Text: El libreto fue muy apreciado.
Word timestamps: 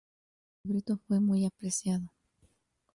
El 0.63 0.69
libreto 0.69 0.97
fue 0.97 1.19
muy 1.19 1.45
apreciado. 1.45 2.09